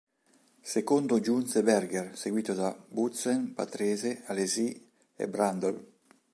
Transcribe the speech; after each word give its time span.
Secondo 0.63 1.19
giunse 1.19 1.61
Berger, 1.61 2.17
seguito 2.17 2.55
da 2.55 2.75
Boutsen, 2.89 3.53
Patrese, 3.53 4.23
Alesi 4.25 4.89
e 5.15 5.27
Brundle. 5.29 5.89